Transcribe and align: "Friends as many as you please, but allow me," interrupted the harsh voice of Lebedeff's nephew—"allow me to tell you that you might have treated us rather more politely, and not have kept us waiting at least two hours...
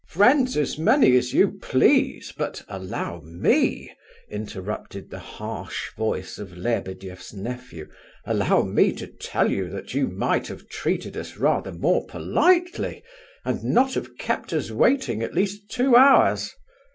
"Friends 0.07 0.57
as 0.57 0.79
many 0.79 1.15
as 1.15 1.31
you 1.31 1.51
please, 1.61 2.33
but 2.35 2.65
allow 2.67 3.21
me," 3.23 3.91
interrupted 4.31 5.11
the 5.11 5.19
harsh 5.19 5.93
voice 5.95 6.39
of 6.39 6.57
Lebedeff's 6.57 7.33
nephew—"allow 7.33 8.63
me 8.63 8.93
to 8.93 9.05
tell 9.05 9.51
you 9.51 9.69
that 9.69 9.93
you 9.93 10.07
might 10.07 10.47
have 10.47 10.67
treated 10.67 11.15
us 11.15 11.37
rather 11.37 11.71
more 11.71 12.07
politely, 12.07 13.03
and 13.45 13.63
not 13.63 13.93
have 13.93 14.17
kept 14.17 14.53
us 14.53 14.71
waiting 14.71 15.21
at 15.21 15.35
least 15.35 15.69
two 15.69 15.95
hours... 15.95 16.55